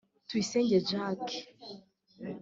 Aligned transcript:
Tuyisenge 0.27 0.77
Jacques 0.89 1.35